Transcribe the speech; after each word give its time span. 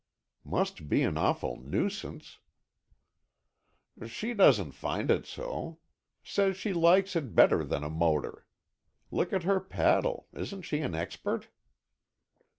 "Must 0.43 0.89
be 0.89 1.03
an 1.03 1.15
awful 1.15 1.57
nuisance." 1.57 2.39
"She 4.07 4.33
doesn't 4.33 4.71
find 4.71 5.11
it 5.11 5.27
so. 5.27 5.77
Says 6.23 6.57
she 6.57 6.73
likes 6.73 7.15
it 7.15 7.35
better 7.35 7.63
than 7.63 7.83
a 7.83 7.89
motor. 7.91 8.47
Look 9.11 9.31
at 9.31 9.43
her 9.43 9.59
paddle. 9.59 10.27
Isn't 10.33 10.63
she 10.63 10.79
an 10.79 10.95
expert?" 10.95 11.49